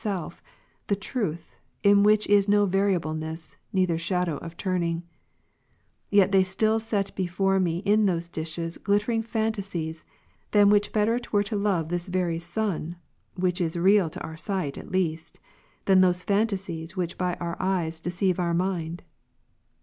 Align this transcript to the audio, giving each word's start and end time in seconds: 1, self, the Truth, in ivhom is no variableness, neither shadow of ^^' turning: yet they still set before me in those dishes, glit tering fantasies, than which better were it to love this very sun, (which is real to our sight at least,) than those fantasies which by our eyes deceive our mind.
1, 0.03 0.05
self, 0.05 0.41
the 0.87 0.95
Truth, 0.95 1.57
in 1.83 2.01
ivhom 2.03 2.25
is 2.25 2.49
no 2.49 2.65
variableness, 2.65 3.55
neither 3.71 3.99
shadow 3.99 4.37
of 4.37 4.53
^^' 4.55 4.57
turning: 4.57 5.03
yet 6.09 6.31
they 6.31 6.41
still 6.41 6.79
set 6.79 7.13
before 7.15 7.59
me 7.59 7.83
in 7.85 8.07
those 8.07 8.27
dishes, 8.27 8.79
glit 8.79 9.01
tering 9.03 9.23
fantasies, 9.23 10.03
than 10.49 10.71
which 10.71 10.91
better 10.91 11.19
were 11.31 11.41
it 11.41 11.45
to 11.45 11.55
love 11.55 11.89
this 11.89 12.07
very 12.07 12.39
sun, 12.39 12.95
(which 13.35 13.61
is 13.61 13.77
real 13.77 14.09
to 14.09 14.19
our 14.21 14.35
sight 14.35 14.75
at 14.75 14.91
least,) 14.91 15.39
than 15.85 16.01
those 16.01 16.23
fantasies 16.23 16.97
which 16.97 17.15
by 17.15 17.35
our 17.35 17.55
eyes 17.59 18.01
deceive 18.01 18.39
our 18.39 18.55
mind. 18.55 19.03